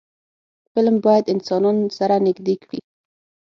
[0.73, 2.79] فلم باید انسانان سره نږدې کړي